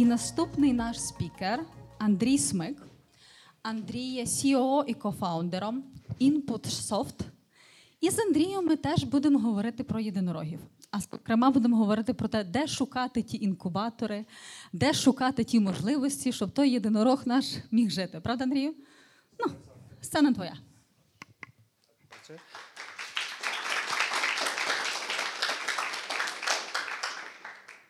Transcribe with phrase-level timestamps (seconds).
[0.00, 1.64] І наступний наш спікер
[1.98, 2.82] Андрій Смик.
[3.62, 5.84] Андрій є CEO і кофаундером
[6.20, 7.20] InputSoft.
[8.00, 10.60] І з Андрієм ми теж будемо говорити про єдинорогів.
[10.90, 14.24] А зокрема, будемо говорити про те, де шукати ті інкубатори,
[14.72, 18.20] де шукати ті можливості, щоб той єдинорог наш міг жити.
[18.20, 18.74] Правда, Андрію?
[19.38, 19.52] Ну,
[20.00, 20.56] сцена твоя.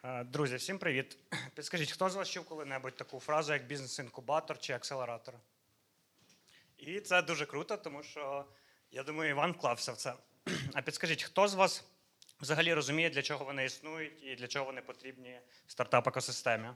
[0.05, 1.19] Друзі, всім привіт.
[1.55, 5.35] Підскажіть, хто з вас чув коли-небудь таку фразу, як бізнес-інкубатор чи акселератор?
[6.79, 8.45] І це дуже круто, тому що
[8.91, 10.15] я думаю, Іван вклався в це.
[10.75, 11.85] А підскажіть, хто з вас
[12.41, 16.75] взагалі розуміє, для чого вони існують і для чого вони потрібні в стартап-екосистемі?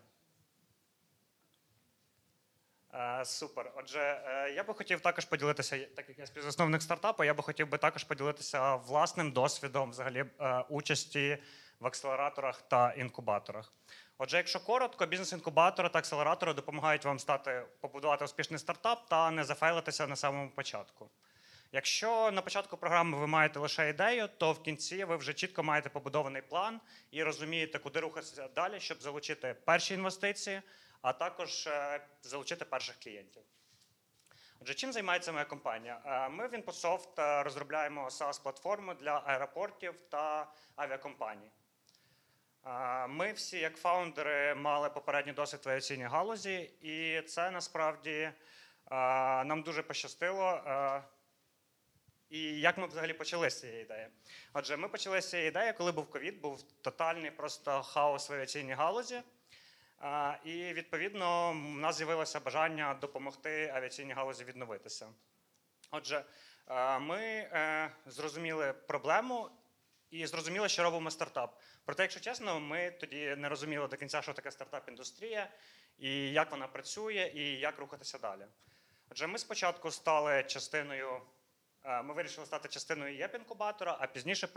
[2.94, 3.72] Е, Супер.
[3.76, 7.68] Отже, е, я би хотів також поділитися, так як я співзасновник стартапу, я би хотів
[7.68, 11.38] би також поділитися власним досвідом взагалі е, участі
[11.80, 13.72] в акселераторах та інкубаторах.
[14.18, 20.06] Отже, якщо коротко, бізнес-інкубатори та акселератори допомагають вам стати побудувати успішний стартап та не зафейлитися
[20.06, 21.10] на самому початку.
[21.72, 25.88] Якщо на початку програми ви маєте лише ідею, то в кінці ви вже чітко маєте
[25.88, 26.80] побудований план
[27.10, 30.62] і розумієте, куди рухатися далі, щоб залучити перші інвестиції,
[31.02, 33.42] а також е, залучити перших клієнтів.
[34.60, 36.00] Отже, чим займається моя компанія?
[36.06, 41.50] Е, Ми в InfoSoft е, розробляємо SaaS-платформу для аеропортів та авіакомпаній.
[43.08, 48.30] Ми всі, як фаундери, мали попередній досвід в авіаційній галузі, і це насправді
[49.44, 50.60] нам дуже пощастило.
[52.30, 54.06] І як ми взагалі почали з цієї ідеї?
[54.52, 58.72] Отже, ми почали з цієї ідеї, коли був ковід, був тотальний просто хаос в авіаційній
[58.72, 59.22] галузі.
[60.44, 65.06] І відповідно в нас з'явилося бажання допомогти авіаційній галузі відновитися.
[65.90, 66.24] Отже,
[67.00, 69.50] ми е, зрозуміли проблему
[70.14, 71.60] і зрозуміли, що робимо стартап.
[71.84, 75.46] Проте, якщо чесно, ми тоді не розуміли до кінця, що таке стартап-індустрія,
[75.98, 78.46] і як вона працює, і як рухатися далі.
[79.10, 81.20] Отже, ми спочатку стали частиною.
[81.84, 84.48] е, Ми вирішили стати частиною ЄП-інкубатора, а пізніше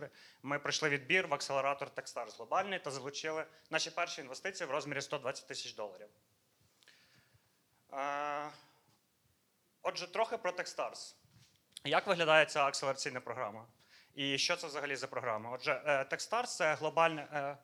[0.44, 5.48] ми пройшли відбір в акселератор Techstars глобальний та залучили наші перші інвестиції в розмірі 120
[5.48, 6.08] тисяч доларів.
[7.94, 8.50] Е,
[9.82, 11.16] Отже, трохи про Techstars.
[11.84, 13.66] Як виглядає ця акселераційна програма?
[14.18, 15.50] І що це взагалі за програма?
[15.54, 17.28] Отже, е, Techstars– це глобальне.
[17.34, 17.58] е,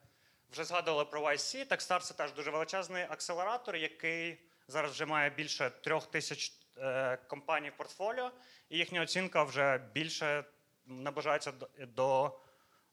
[0.52, 1.68] Вже згадували про YC.
[1.72, 7.70] Techstars– це теж дуже величезний акселератор, який зараз вже має більше трьох тисяч е, компаній
[7.70, 8.30] в портфоліо,
[8.68, 10.44] і їхня оцінка вже більше
[10.86, 12.38] наближається до- до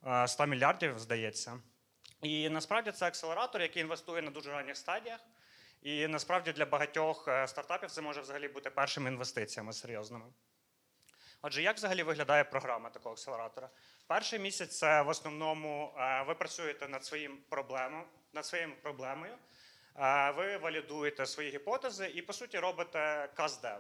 [0.08, 1.60] е, 100 мільярдів, здається.
[2.22, 5.20] І насправді це акселератор, який інвестує на дуже ранніх стадіях.
[5.82, 10.26] І насправді для багатьох стартапів це може взагалі бути першими інвестиціями серйозними.
[11.42, 13.70] Отже, як взагалі виглядає програма такого акселератора?
[14.08, 18.04] Перший місяць це в основному е, ви працюєте над своїм проблемом,
[18.34, 19.34] над своєю проблемою,
[20.00, 23.80] е, ви валідуєте свої гіпотези і, по суті, робите каздев.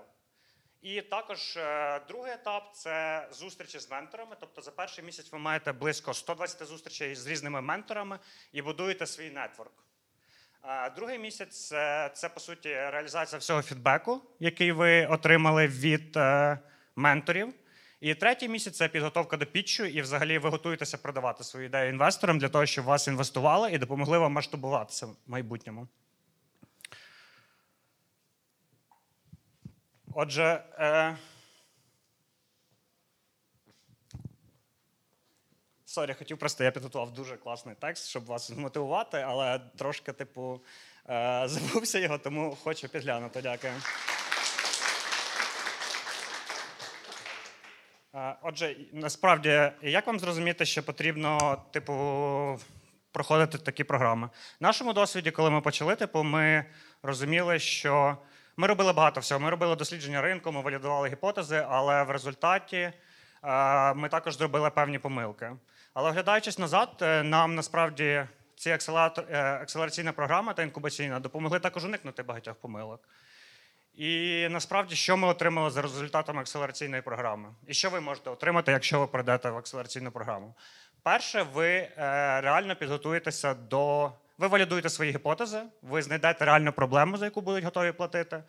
[0.81, 4.35] І також е, другий етап це зустрічі з менторами.
[4.39, 8.19] Тобто за перший місяць ви маєте близько 120 зустрічей з різними менторами
[8.51, 9.73] і будуєте свій нетворк.
[10.95, 11.67] Другий місяць
[12.13, 16.17] це, по суті реалізація всього фідбеку, який ви отримали від
[16.95, 17.53] менторів.
[18.01, 22.39] І третій місяць це підготовка до пітчу, і взагалі ви готуєтеся продавати свою ідею інвесторам
[22.39, 25.87] для того, щоб вас інвестували і допомогли вам масштабуватися в майбутньому.
[30.13, 31.17] Отже, е...
[35.85, 40.61] Sorry, хотів просто, я підготував дуже класний текст, щоб вас змотивувати, але трошки, типу,
[41.09, 41.43] е...
[41.47, 43.41] забувся його, тому хочу підглянути.
[43.41, 43.73] Дякую.
[48.41, 51.93] Отже, насправді, як вам зрозуміти, що потрібно, типу,
[53.11, 54.29] проходити такі програми?
[54.59, 56.65] В нашому досвіді, коли ми почали, типу, ми
[57.03, 58.17] розуміли, що
[58.57, 59.39] ми робили багато всього.
[59.39, 62.93] Ми робили дослідження ринку, ми валідували гіпотези, але в результаті е,
[63.93, 65.51] ми також зробили певні помилки.
[65.93, 68.25] Але оглядаючись назад, е, нам насправді
[68.55, 68.77] ці е,
[69.61, 73.09] акселераційна програма та інкубаційна допомогли також уникнути багатьох помилок.
[73.93, 77.49] І насправді, що ми отримали за результатами акселераційної програми?
[77.67, 80.53] І що ви можете отримати, якщо ви пройдете в акселераційну програму?
[81.03, 81.91] Перше, ви е,
[82.41, 84.11] реально підготуєтеся до.
[84.37, 88.43] Ви валідуєте свої гіпотези, ви знайдете реальну проблему, за яку будуть готові платити,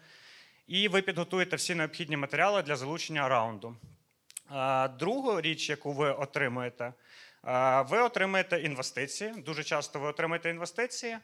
[0.66, 3.76] і ви підготуєте всі необхідні матеріали для залучення раунду.
[4.52, 6.92] Е, Другу річ, яку ви отримуєте,
[7.46, 9.32] е, ви отримаєте інвестиції.
[9.36, 11.16] Дуже часто ви отримаєте інвестиції,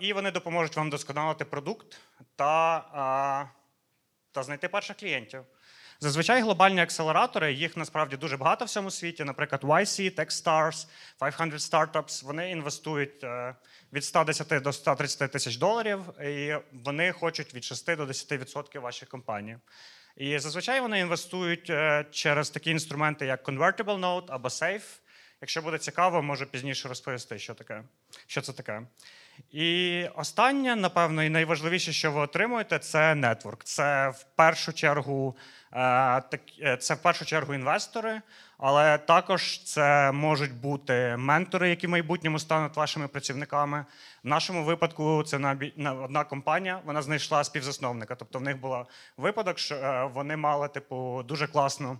[0.00, 2.00] і вони допоможуть вам досконалити продукт
[2.36, 3.50] та,
[4.32, 5.44] та знайти перших клієнтів.
[6.02, 9.24] Зазвичай глобальні акселератори, їх насправді дуже багато в всьому світі.
[9.24, 10.86] Наприклад, YC, Techstars,
[11.18, 13.54] 500 Startups, вони інвестують е,
[13.92, 19.56] від 110 до 130 тисяч доларів, і вони хочуть від 6 до 10% ваших компаній.
[20.16, 24.98] І зазвичай вони інвестують е, через такі інструменти, як Convertible Note або Safe.
[25.40, 27.82] Якщо буде цікаво, можу пізніше розповісти, що таке,
[28.26, 28.82] що це таке.
[29.50, 33.64] І останнє, напевно, і найважливіше, що ви отримуєте, це нетворк.
[33.64, 35.36] Це в першу чергу
[35.72, 36.22] е,
[36.62, 38.20] е, це в першу чергу інвестори,
[38.58, 43.84] але також це можуть бути ментори, які в майбутньому стануть вашими працівниками.
[44.24, 45.36] В нашому випадку це
[46.04, 46.80] одна компанія.
[46.84, 48.14] Вона знайшла співзасновника.
[48.14, 48.76] Тобто, в них був
[49.16, 51.98] випадок, що е, вони мали типу дуже класну.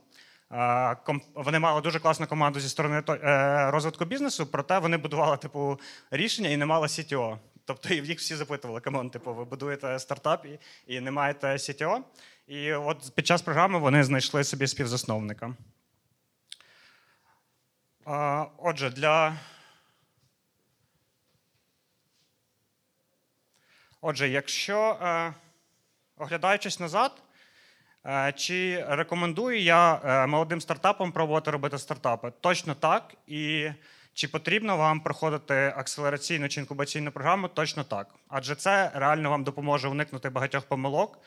[1.34, 5.80] Вони мали дуже класну команду зі сторони е, розвитку бізнесу, проте вони будували типу
[6.10, 7.38] рішення і не мали CTO.
[7.64, 11.98] Тобто їх всі запитували, come on, типу, ви будуєте стартап і, і не маєте CTO.
[12.46, 15.54] І от під час програми вони знайшли собі співзасновника.
[18.58, 19.36] Отже, для.
[24.00, 25.34] Отже, якщо е,
[26.16, 27.22] оглядаючись назад.
[28.06, 32.32] Е, чи рекомендую я е, молодим стартапам пробувати робити стартапи?
[32.40, 33.14] Точно так.
[33.26, 33.70] І
[34.14, 37.48] чи потрібно вам проходити акселераційну чи інкубаційну програму?
[37.48, 38.14] Точно так.
[38.28, 41.18] Адже це реально вам допоможе уникнути багатьох помилок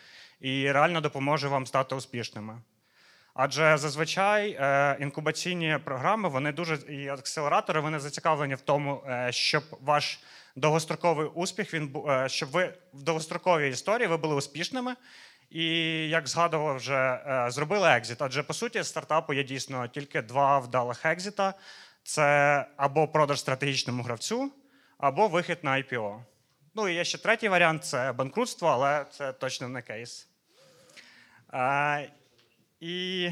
[0.41, 2.61] і реально допоможе вам стати успішними.
[3.33, 10.19] Адже зазвичай е, інкубаційні програми вони дуже і акселератори вони зацікавлені в тому, щоб ваш
[10.55, 11.95] довгостроковий успіх він
[12.27, 14.95] щоб ви в довгостроковій історії ви були успішними.
[15.53, 15.65] І
[16.09, 18.21] як згадував, вже е, зробили екзит.
[18.21, 21.53] Адже по суті, стартапу є дійсно тільки два вдалих екзита:
[22.03, 24.51] це або продаж стратегічному гравцю,
[24.97, 26.23] або вихід на IPO.
[26.75, 30.27] Ну і є ще третій варіант це банкрутство, але це точно не кейс.
[31.53, 32.09] Е,
[32.79, 33.29] і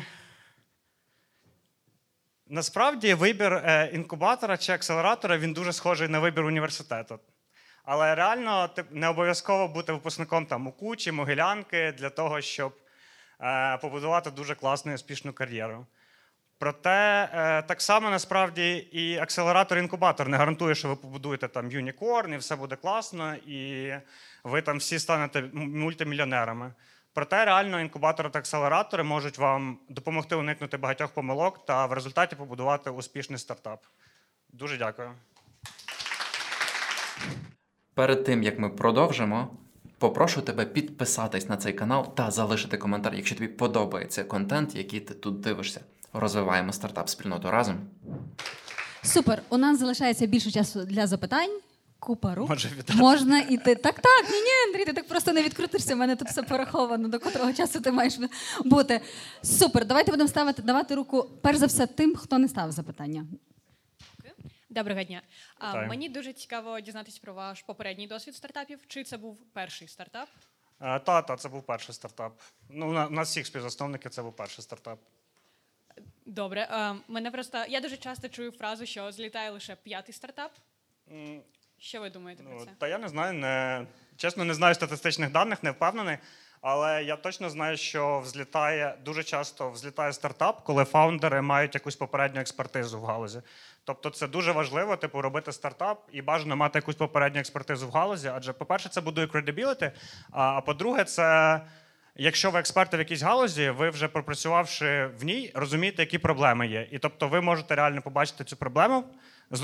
[2.47, 7.19] насправді вибір е, інкубатора чи акселератора він дуже схожий на вибір університету.
[7.93, 12.73] Але реально не обов'язково бути випускником там УКУ чи Могилянки для того, щоб
[13.41, 15.85] е, побудувати дуже класну і успішну кар'єру.
[16.59, 22.37] Проте е, так само насправді і акселератор-інкубатор не гарантує, що ви побудуєте там юнікорн, і
[22.37, 23.93] все буде класно, і
[24.43, 26.73] ви там всі станете мультимільйонерами.
[27.13, 32.89] Проте реально інкубатори та акселератори можуть вам допомогти уникнути багатьох помилок та в результаті побудувати
[32.89, 33.83] успішний стартап.
[34.49, 35.11] Дуже дякую.
[37.93, 39.47] Перед тим як ми продовжимо,
[39.97, 45.13] попрошу тебе підписатись на цей канал та залишити коментар, якщо тобі подобається контент, який ти
[45.13, 45.81] тут дивишся.
[46.13, 47.75] Розвиваємо стартап спільноту разом.
[49.03, 49.41] Супер.
[49.49, 51.59] У нас залишається більше часу для запитань.
[51.99, 52.49] Купа рук.
[52.49, 53.75] Може Можна іти.
[53.75, 55.93] Так, так, ні, ні, Андрій, ти так просто не відкрутишся.
[55.93, 58.19] У мене тут все пораховано, до котрого часу ти маєш
[58.65, 59.01] бути.
[59.41, 59.85] Супер.
[59.85, 63.25] Давайте будемо ставити давати руку перш за все тим, хто не ставив запитання.
[64.71, 65.21] Доброго дня.
[65.57, 68.79] А, Мені дуже цікаво дізнатися про ваш попередній досвід стартапів.
[68.87, 70.29] Чи це був перший стартап?
[70.79, 72.39] Та, та, це був перший стартап.
[72.69, 74.99] Ну, у нас всіх співзасновників це був перший стартап.
[76.25, 76.67] Добре.
[76.71, 80.51] А, мене просто я дуже часто чую фразу, що злітає лише п'ятий стартап.
[81.77, 82.71] Що ви думаєте ну, про це?
[82.77, 83.33] Та я не знаю.
[83.33, 83.85] Не...
[84.17, 86.17] Чесно, не знаю статистичних даних, не впевнений.
[86.61, 92.41] Але я точно знаю, що взлітає дуже часто взлітає стартап, коли фаундери мають якусь попередню
[92.41, 93.41] експертизу в галузі.
[93.83, 98.31] Тобто, це дуже важливо, типу, робити стартап і бажано мати якусь попередню експертизу в галузі.
[98.35, 99.91] Адже, по-перше, це будує credibility,
[100.31, 101.61] А по-друге, це
[102.15, 106.87] якщо ви експерти в якійсь галузі, ви вже пропрацювавши в ній, розумієте, які проблеми є.
[106.91, 109.03] І тобто, ви можете реально побачити цю проблему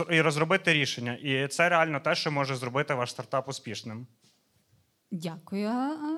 [0.09, 1.13] і розробити рішення.
[1.13, 4.07] І це реально те, що може зробити ваш стартап успішним.
[5.11, 5.67] Дякую,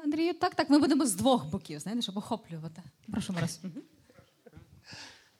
[0.03, 0.33] Андрію.
[0.33, 2.83] Так, так, ми будемо з двох боків, знаєте, щоб охоплювати.
[3.11, 3.61] Прошу Марас.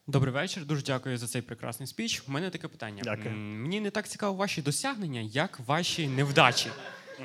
[0.06, 0.66] Добрий вечір.
[0.66, 2.22] Дуже дякую за цей прекрасний спіч.
[2.28, 3.02] У мене таке питання.
[3.04, 3.36] Дякую.
[3.36, 6.70] Мені не так цікаво ваші досягнення, як ваші невдачі.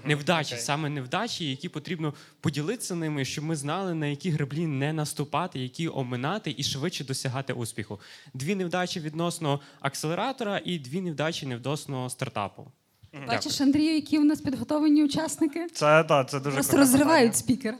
[0.06, 0.60] Невдачі, okay.
[0.60, 5.88] саме невдачі, які потрібно поділитися ними, щоб ми знали, на які греблі не наступати, які
[5.88, 8.00] оминати і швидше досягати успіху.
[8.34, 12.72] Дві невдачі відносно акселератора і дві невдачі відносно стартапу.
[13.28, 15.68] Бачиш, Андрію, які у нас підготовлені учасники?
[15.68, 17.76] Це так, це дуже Просто розривають спікер.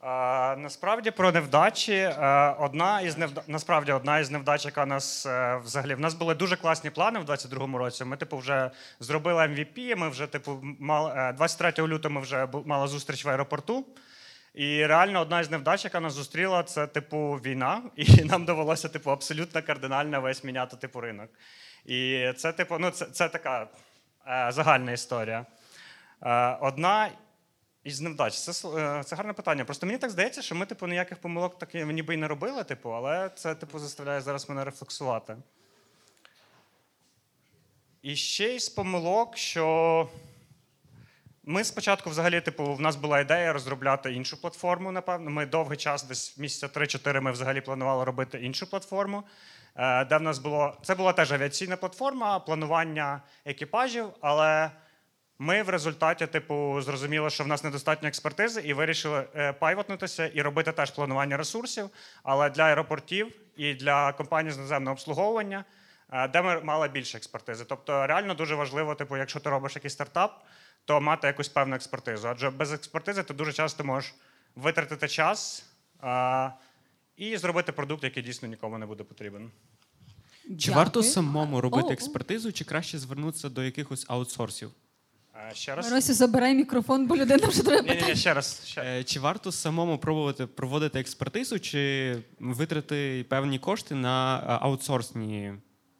[0.00, 1.92] А, насправді про невдачі.
[1.92, 3.42] Е, одна із невда...
[3.46, 7.24] насправді одна із невдач, яка нас е, взагалі в нас були дуже класні плани в
[7.24, 8.04] 22-му році.
[8.04, 12.88] Ми, типу, вже зробили MVP, Ми вже, типу, мали 23 е, лютого ми вже мали
[12.88, 13.84] зустріч в аеропорту.
[14.54, 19.10] І реально одна із невдач, яка нас зустріла, це типу війна, і нам довелося типу
[19.10, 21.30] абсолютно кардинально весь міняти типу ринок.
[21.86, 23.68] І це, типу, ну це, це така.
[24.28, 25.46] Е, загальна історія.
[26.22, 27.10] Е, одна
[27.84, 28.34] Із невдач.
[28.34, 29.64] Це, е, це гарне питання.
[29.64, 32.90] Просто мені так здається, що ми, типу, ніяких помилок так ніби й не робили, типу,
[32.90, 35.36] але це, типу, заставляє зараз мене рефлексувати.
[38.02, 40.08] І ще із помилок, що
[41.46, 45.30] ми спочатку, взагалі, типу, в нас була ідея розробляти іншу платформу, напевно.
[45.30, 49.22] Ми довгий час, десь місяця 3-4, ми взагалі планували робити іншу платформу.
[49.76, 50.76] е, Де в нас було.
[50.82, 54.70] Це була теж авіаційна платформа, планування екіпажів, але
[55.38, 60.42] ми в результаті, типу, зрозуміли, що в нас недостатньо експертизи, і вирішили е, пайвотнутися і
[60.42, 61.90] робити теж планування ресурсів,
[62.22, 65.64] але для аеропортів і для компаній з наземного обслуговування,
[66.12, 67.64] е, де ми мали більше експертизи.
[67.64, 70.42] Тобто, реально дуже важливо, типу, якщо ти робиш якийсь стартап,
[70.86, 72.28] то мати якусь певну експертизу.
[72.28, 74.14] Адже без експертизи ти дуже часто можеш
[74.56, 75.64] витратити час
[76.00, 76.50] а,
[77.16, 79.50] і зробити продукт, який дійсно нікому не буде потрібен.
[80.58, 84.70] Чи варто самому робити експертизу, чи краще звернутися до якихось аутсорсів?
[85.52, 85.90] Ще раз.
[85.90, 88.62] Маросю, забирай мікрофон, бо людина вже треба Ні, ні, ні, ще раз.
[88.64, 88.80] Ще.
[88.80, 95.54] Е, Чи варто самому пробувати проводити експертизу, чи витрати певні кошти на е, аутсорсні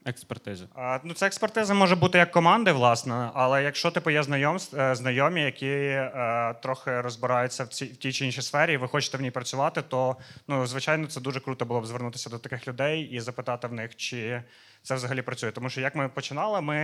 [0.06, 0.66] експертизи?
[0.74, 4.94] А, Ну, ця експертиза може бути як команди, власне, але якщо типу є знайом, е,
[4.94, 9.18] знайомі, які е, трохи розбираються в, цій, в тій чи іншій сфері, і ви хочете
[9.18, 10.16] в ній працювати, то
[10.48, 13.96] ну, звичайно це дуже круто було б звернутися до таких людей і запитати в них,
[13.96, 14.42] чи
[14.82, 15.50] це взагалі працює.
[15.50, 16.76] Тому що як ми починали, ми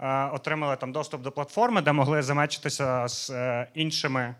[0.00, 4.34] е, отримали там доступ до платформи, де могли замечитися з е, іншими.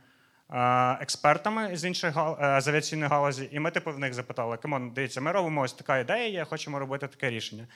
[0.51, 4.76] е, Експертами з інших е, з авіаційної галузі, і ми типу в них запитали: Come
[4.76, 7.67] on, дивіться, ми робимо ось така ідея, є, хочемо робити таке рішення.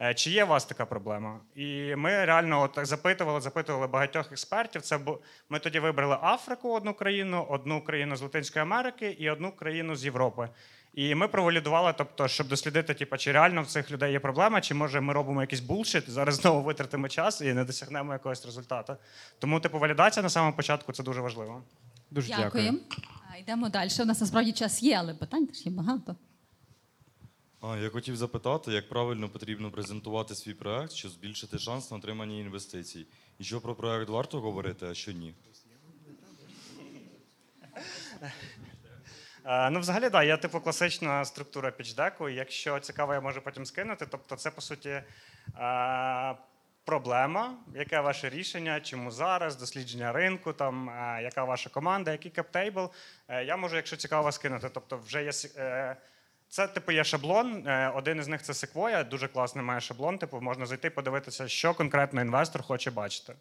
[0.00, 1.40] Е, Чи є у вас така проблема?
[1.54, 4.82] І ми реально от так запитували, запитували багатьох експертів.
[4.82, 5.18] Це бу...
[5.48, 10.04] Ми тоді вибрали Африку, одну країну, одну країну з Латинської Америки і одну країну з
[10.04, 10.48] Європи.
[10.94, 14.74] І ми провалідували, тобто, щоб дослідити, типу, чи реально в цих людей є проблема, чи
[14.74, 18.96] може ми робимо якийсь булшит, зараз знову витратимо час і не досягнемо якогось результату.
[19.38, 21.62] Тому, типу, валідація на самому початку це дуже важливо.
[22.10, 22.64] Дуже дякую.
[22.64, 22.80] Дякую.
[23.34, 23.90] А, Йдемо далі.
[24.00, 26.16] У нас насправді час є, але питань теж є багато.
[27.62, 33.06] Я хотів запитати, як правильно потрібно презентувати свій проект, щоб збільшити шанс на отримання інвестицій.
[33.38, 35.34] І що про проект варто говорити, а що ні?
[39.44, 42.28] Е, Ну, взагалі, да, є типу класична структура пічдеку.
[42.28, 44.06] Якщо цікаво, я можу потім скинути.
[44.10, 45.04] Тобто, це по суті е,
[46.84, 52.90] проблема, яке ваше рішення, чому зараз, дослідження ринку, там, е, яка ваша команда, який каптейбл.
[53.28, 54.70] Я можу, якщо цікаво, скинути.
[54.74, 55.32] Тобто, вже є.
[56.48, 57.66] Це типу є шаблон.
[57.66, 60.18] е, Один із них це Sequoia, дуже класний має шаблон.
[60.18, 63.36] Типу, можна зайти, подивитися, що конкретно інвестор хоче бачити е,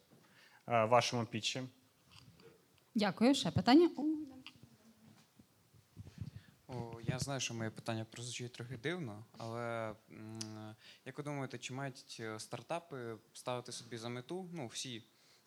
[0.85, 1.61] в вашому пітчі.
[2.95, 3.35] Дякую.
[3.35, 3.89] Ще питання?
[6.67, 9.93] О, я знаю, що моє питання прозвучить трохи дивно, але
[11.05, 15.03] як ви думаєте, чи мають е, стартапи ставити собі за мету, ну всі,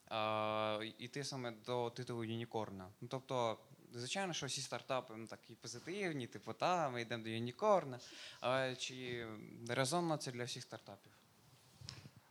[0.06, 2.88] а, йти саме до титулу Юнікорна?
[3.00, 3.58] Ну тобто,
[3.94, 7.98] звичайно, що всі стартапи ну, такі позитивні, типу, та, ми йдемо до Юнікорна.
[8.40, 9.26] Але чи
[9.68, 11.12] резонно це для всіх стартапів?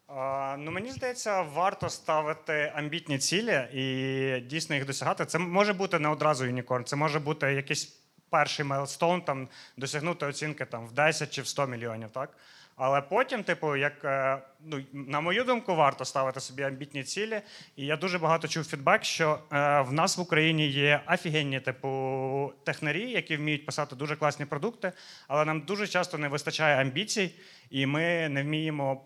[0.08, 5.26] А, Ну, мені здається, варто ставити амбітні цілі і дійсно їх досягати.
[5.26, 8.00] Це може бути не одразу unicorn, це може бути якийсь
[8.30, 9.48] перший milestone, там
[9.78, 12.38] досягнути оцінки там в 10 чи в 100 мільйонів, так?
[12.82, 17.42] Але потім, типу, як е, ну, на мою думку, варто ставити собі амбітні цілі.
[17.76, 22.54] І я дуже багато чув фідбек, що е, в нас в Україні є офігенні, типу,
[22.66, 24.92] технарі, які вміють писати дуже класні продукти,
[25.28, 27.32] але нам дуже часто не вистачає амбіцій,
[27.70, 29.06] і ми не вміємо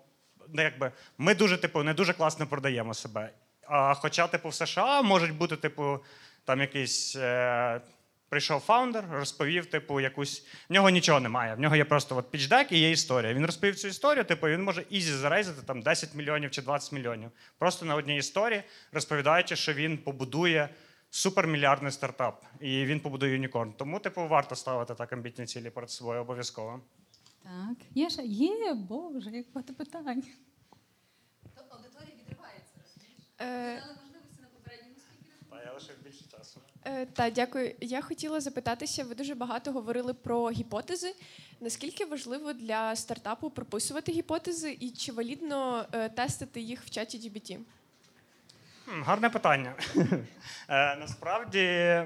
[0.53, 3.30] ну, якби, ми дуже, типу, не дуже класно продаємо себе.
[3.68, 6.00] А хоча, типу, в США можуть бути, типу,
[6.46, 7.15] там якийсь.
[7.15, 7.82] Е-
[8.33, 10.45] Прийшов фаундер, розповів, типу, якусь.
[10.69, 11.55] В нього нічого немає.
[11.55, 13.33] В нього є просто от pitch deck і є історія.
[13.33, 17.31] Він розповів цю історію, типу, він може easy зарейзити там 10 мільйонів чи 20 мільйонів.
[17.57, 20.69] Просто на одній історії, розповідаючи, що він побудує
[21.09, 22.45] супермільярдний стартап.
[22.59, 23.74] І він побудує unicorn.
[23.73, 26.81] Тому, типу, варто ставити так амбітні цілі перед собою обов'язково.
[27.43, 28.21] Так, є ще?
[28.23, 30.23] Є, Боже, як багато питань.
[33.41, 33.83] Е,
[35.49, 36.59] Та я лише більше часу.
[36.59, 36.72] е,
[37.13, 37.71] та дякую.
[37.81, 39.03] Я хотіла запитатися.
[39.03, 41.15] Ви дуже багато говорили про гіпотези.
[41.61, 47.59] Наскільки важливо для стартапу прописувати гіпотези, і чи валідно е, тестити їх в чаті GBT?
[48.87, 49.75] Гарне питання.
[50.69, 52.01] Е, Насправді,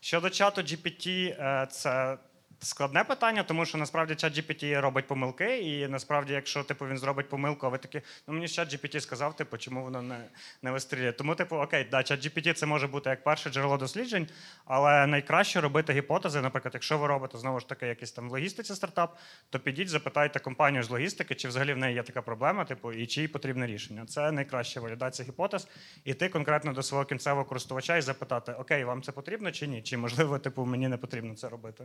[0.00, 2.18] щодо чату GPT, е, це
[2.62, 7.28] Складне питання, тому що насправді чат GPT робить помилки, і насправді, якщо типу він зробить
[7.28, 10.24] помилку, а ви такі, ну мені чат GPT сказав, типу, чому воно не,
[10.62, 11.12] не вистрілює.
[11.12, 14.28] Тому, типу, окей, да, чат GPT це може бути як перше джерело досліджень,
[14.64, 16.40] але найкраще робити гіпотези.
[16.40, 19.18] Наприклад, якщо ви робите знову ж таки якийсь там в логістиці стартап,
[19.50, 23.06] то підіть, запитайте компанію з логістики, чи взагалі в неї є така проблема, типу, і
[23.06, 24.06] чи їй потрібне рішення.
[24.06, 25.68] Це найкраща валідація гіпотез.
[26.04, 29.82] Іти конкретно до свого кінцевого користувача і запитати, окей, вам це потрібно чи ні?
[29.82, 31.84] Чи можливо, типу, мені не потрібно це робити.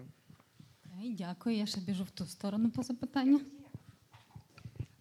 [1.18, 3.40] Дякую, я ще біжу в ту сторону по запитанню.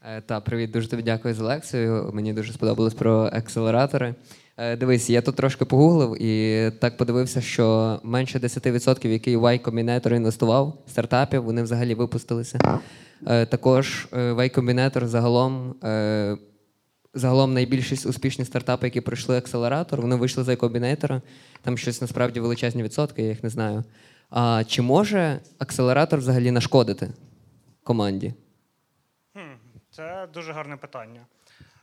[0.02, 2.11] Е, Та, привіт, дуже тобі дякую за лекцію.
[2.14, 4.14] Мені дуже сподобалось про акселератори.
[4.56, 10.14] Е, Дивись, я тут трошки погуглив і так подивився, що менше 10%, який Y Combinator
[10.14, 12.80] інвестував стартапів, вони взагалі випустилися.
[13.26, 15.75] Е, Також Y Combinator загалом,
[17.14, 21.21] загалом найбільшість успішних стартапів, які пройшли акселератор, вони вийшли з Y Combinator.
[21.62, 23.85] Там щось насправді величезні відсотки, я їх не знаю.
[24.36, 27.10] А чи може акселератор взагалі нашкодити
[27.84, 28.34] команді?
[29.90, 31.20] Це дуже гарне питання.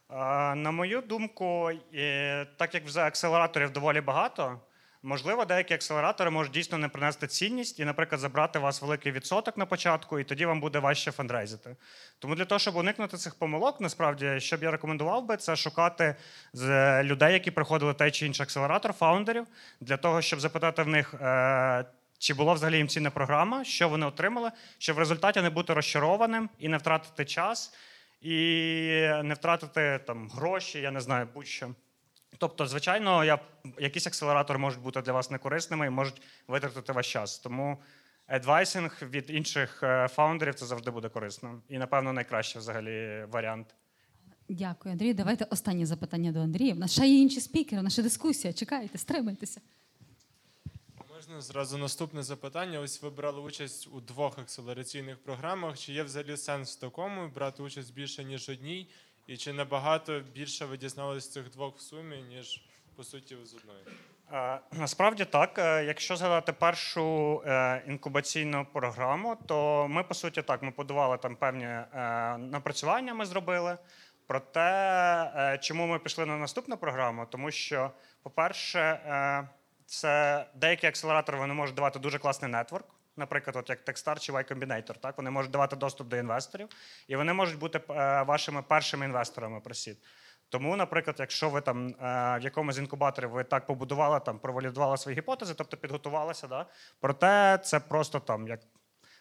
[0.09, 0.15] Е,
[0.55, 4.59] На мою думку, е, так як вже акселераторів доволі багато,
[5.03, 9.57] можливо, деякі акселератори можуть дійсно не принести цінність і, наприклад, забрати у вас великий відсоток
[9.57, 11.75] на початку, і тоді вам буде важче фандрейзити.
[12.19, 16.15] Тому для того, щоб уникнути цих помилок, насправді, що б я рекомендував би, це шукати
[16.53, 19.47] з людей, які приходили той чи інший акселератор, фаундерів,
[19.81, 21.15] для того, щоб запитати в них.
[22.21, 26.49] Чи було взагалі їм цінна програма, що вони отримали, щоб в результаті не бути розчарованим
[26.59, 27.73] і не втратити час,
[28.21, 28.35] і
[29.23, 31.75] не втратити там гроші, я не знаю, будь-що.
[32.37, 33.39] Тобто, звичайно, я,
[33.79, 37.39] якісь акселератори можуть бути для вас некорисними і можуть витратити ваш час.
[37.39, 37.77] Тому
[38.27, 41.61] адвайсинг від інших е, фаундерів це завжди буде корисно.
[41.69, 43.75] І, напевно, найкращий взагалі варіант.
[44.49, 45.13] Дякую, Андрій.
[45.13, 46.73] Давайте останнє запитання до Андрія.
[46.73, 48.53] У нас ще є інші спікери, наша дискусія.
[48.53, 49.61] Чекайте, стримайтеся.
[51.21, 52.79] Можна зразу наступне запитання.
[52.79, 55.77] Ось ви брали участь у двох акселераційних програмах.
[55.77, 58.89] Чи є взагалі сенс в такому брати участь більше ніж одній?
[59.27, 62.61] І чи набагато більше ви дізналися цих двох в сумі, ніж
[62.95, 63.79] по суті з одної?
[64.33, 65.59] Е, Насправді так.
[65.59, 71.35] Е, Якщо згадати першу е, інкубаційну програму, то ми по суті так ми подавали там
[71.35, 71.67] певні
[72.51, 73.13] напрацювання.
[73.13, 73.77] Ми зробили.
[74.27, 77.25] Проте, чому ми пішли на наступну програму?
[77.29, 77.91] Тому що,
[78.23, 78.99] по-перше,
[79.91, 82.85] це деякі акселератори вони можуть давати дуже класний нетворк.
[83.17, 86.69] Наприклад, от як Techstar чи Y Combinator, так вони можуть давати доступ до інвесторів,
[87.07, 89.97] і вони можуть бути е, вашими першими інвесторами просід.
[90.49, 91.93] Тому, наприклад, якщо ви там е,
[92.39, 96.65] в якомусь інкубаторі ви так побудували, там провалідували свої гіпотези, тобто підготувалися, да?
[96.99, 98.59] проте це просто там як.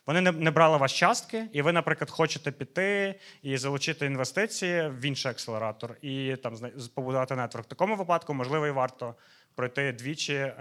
[0.06, 5.04] Вони не, не брали вас частки, і ви, наприклад, хочете піти і залучити інвестиції в
[5.04, 6.56] інший акселератор і там
[6.94, 7.66] побудувати нетворк.
[7.66, 9.14] В такому випадку, можливо, і варто
[9.54, 10.54] пройти двічі е,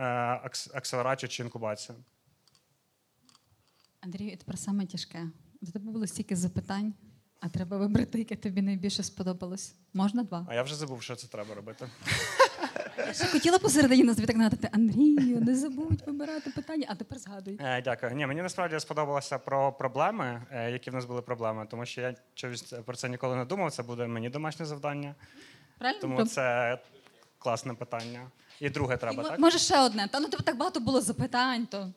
[0.73, 1.97] акселерацію чи інкубацію.
[4.02, 5.30] Андрію, тепер саме тяжке.
[5.62, 6.93] До тебе було стільки запитань,
[7.39, 9.75] а треба вибрати, яке тобі найбільше сподобалось.
[9.93, 10.45] Можна два?
[10.49, 11.89] А я вже забув, що це треба робити.
[13.08, 17.58] Я ще хотіла посередині тобі так нагадати, Андрію, не забудь вибирати питання, а тепер згадуй.
[17.62, 18.12] Е, дякую.
[18.12, 22.15] Ні, мені насправді сподобалося про проблеми, е, які в нас були проблеми, тому що я
[22.34, 23.71] чогось про це ніколи не думав.
[23.71, 25.15] Це буде мені домашнє завдання.
[25.78, 26.02] Правильно?
[26.02, 26.78] Тому це
[27.38, 28.28] класне питання.
[28.60, 29.39] І друге треба, І, так?
[29.39, 30.08] Може ще одне.
[30.08, 31.91] Та ну тебе так багато було запитань, то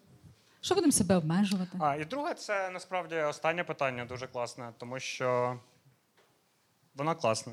[0.60, 1.78] що будемо себе обмежувати?
[1.80, 5.58] А, і друге, це насправді останнє питання дуже класне, тому що
[6.94, 7.52] воно класне.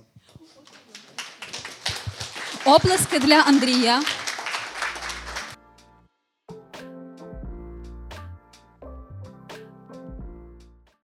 [2.66, 4.02] Оплески для Андрія.